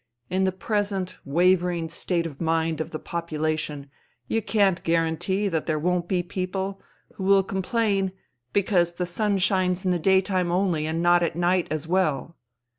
In 0.31 0.45
the 0.45 0.51
present 0.51 1.19
wavering 1.25 1.87
state 1.87 2.25
of 2.25 2.41
mind 2.41 2.81
of 2.81 2.89
the 2.89 2.99
popula 2.99 3.55
tion 3.59 3.91
you 4.27 4.41
can't 4.41 4.81
guarantee 4.83 5.47
that 5.47 5.67
there 5.67 5.77
won't 5.77 6.07
be 6.07 6.23
people 6.23 6.81
who 7.17 7.23
will 7.23 7.43
complain 7.43 8.11
because 8.51 8.95
the 8.95 9.05
sun 9.05 9.37
shines 9.37 9.85
in 9.85 9.91
the 9.91 9.99
daytime 9.99 10.51
only 10.51 10.87
and 10.87 11.03
not 11.03 11.21
at 11.21 11.35
night 11.35 11.67
as 11.69 11.87
well." 11.87 12.35